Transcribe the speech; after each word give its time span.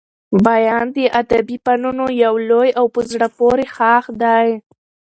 بیان 0.45 0.85
د 0.95 0.97
ادبي 1.21 1.57
فنونو 1.63 2.05
يو 2.23 2.33
لوی 2.49 2.69
او 2.79 2.85
په 2.93 2.99
زړه 3.11 3.27
پوري 3.37 3.65
ښاخ 3.75 4.05
دئ. 4.21 4.47